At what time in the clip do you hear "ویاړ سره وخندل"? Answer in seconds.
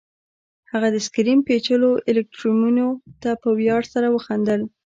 3.59-4.61